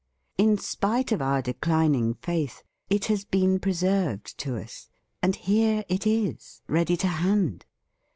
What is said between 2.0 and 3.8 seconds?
faith, it has been